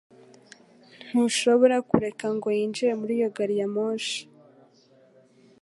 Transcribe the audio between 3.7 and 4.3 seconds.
moshi